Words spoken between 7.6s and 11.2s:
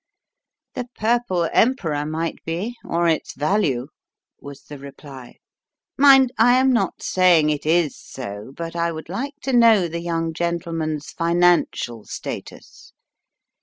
is so, but I would like to know the young gentleman's